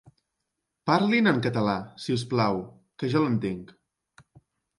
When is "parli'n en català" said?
0.89-1.75